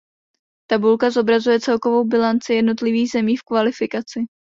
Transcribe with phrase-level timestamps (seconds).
[0.69, 4.19] Tabulka zobrazuje celkovou bilanci jednotlivých zemí v kvalifikaci.